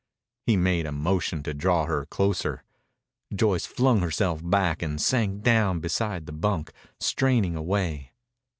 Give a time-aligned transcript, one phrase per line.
[0.47, 2.63] He made a motion to draw her closer.
[3.35, 8.11] Joyce flung herself back and sank down beside the bunk, straining away.